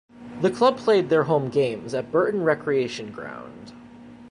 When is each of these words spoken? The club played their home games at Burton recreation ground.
The 0.39 0.49
club 0.49 0.79
played 0.79 1.09
their 1.09 1.25
home 1.25 1.49
games 1.49 1.93
at 1.93 2.11
Burton 2.11 2.43
recreation 2.43 3.11
ground. 3.11 3.71